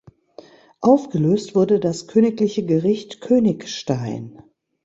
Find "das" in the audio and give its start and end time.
1.79-2.07